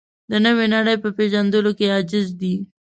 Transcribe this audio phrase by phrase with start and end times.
[0.29, 2.55] د نوې نړۍ په پېژندلو کې عاجز دی.